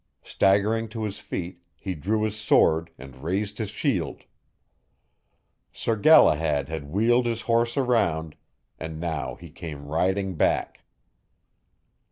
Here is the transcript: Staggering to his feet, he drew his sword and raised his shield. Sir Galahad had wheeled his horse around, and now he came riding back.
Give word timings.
Staggering 0.23 0.89
to 0.89 1.03
his 1.03 1.19
feet, 1.19 1.61
he 1.77 1.93
drew 1.93 2.23
his 2.23 2.35
sword 2.35 2.89
and 2.97 3.21
raised 3.23 3.59
his 3.59 3.69
shield. 3.69 4.23
Sir 5.71 5.95
Galahad 5.95 6.69
had 6.69 6.89
wheeled 6.89 7.27
his 7.27 7.41
horse 7.43 7.77
around, 7.77 8.35
and 8.79 8.99
now 8.99 9.35
he 9.35 9.51
came 9.51 9.85
riding 9.85 10.33
back. 10.33 10.79